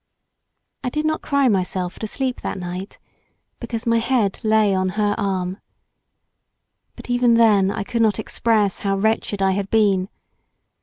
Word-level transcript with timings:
I 0.83 0.89
did 0.89 1.05
not 1.05 1.21
cry 1.21 1.47
myself 1.47 1.99
to 1.99 2.07
sleep 2.07 2.41
that 2.41 2.57
night, 2.57 2.97
because 3.59 3.85
my 3.85 3.99
head 3.99 4.39
lay 4.41 4.73
on 4.73 4.89
her 4.97 5.13
arm. 5.15 5.59
But 6.95 7.11
even 7.11 7.35
then 7.35 7.69
I 7.69 7.83
could 7.83 8.01
not 8.01 8.17
express 8.17 8.81
bow 8.81 8.95
wretched 8.95 9.43
I 9.43 9.51
had 9.51 9.69
been. 9.69 10.09